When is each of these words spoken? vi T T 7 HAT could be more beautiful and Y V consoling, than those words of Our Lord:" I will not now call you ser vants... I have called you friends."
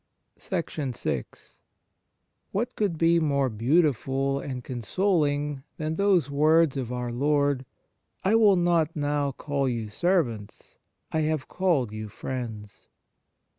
vi 0.33 0.61
T 0.63 0.81
T 0.93 0.93
7 0.93 1.17
HAT 2.55 2.75
could 2.75 2.97
be 2.97 3.19
more 3.19 3.49
beautiful 3.49 4.39
and 4.39 4.53
Y 4.53 4.55
V 4.55 4.61
consoling, 4.63 5.61
than 5.77 5.95
those 5.95 6.27
words 6.31 6.75
of 6.75 6.91
Our 6.91 7.11
Lord:" 7.11 7.67
I 8.25 8.33
will 8.33 8.55
not 8.55 8.95
now 8.95 9.31
call 9.31 9.69
you 9.69 9.89
ser 9.89 10.23
vants... 10.23 10.79
I 11.11 11.19
have 11.19 11.47
called 11.47 11.91
you 11.91 12.09
friends." 12.09 12.87